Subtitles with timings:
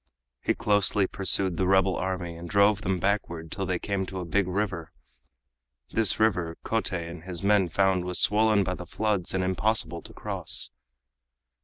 [0.41, 4.25] He closely pursued the rebel army and drove them backward till they came to a
[4.25, 4.91] big river.
[5.91, 10.13] This river Kotei and his men found was swollen by the floods and impossible to
[10.13, 10.71] cross.